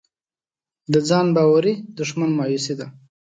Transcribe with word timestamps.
د 0.91 0.95
ځان 1.09 1.27
باورۍ 1.35 1.73
دښمن 1.97 2.31
مایوسي 2.37 2.73
ده. 2.79 2.87